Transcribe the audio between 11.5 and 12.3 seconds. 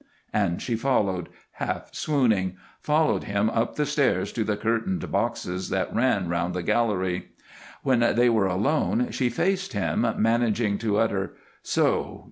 "So!